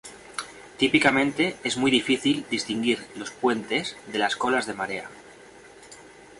[0.77, 5.11] Típicamente, es muy difícil distinguir los puentes de las colas de marea.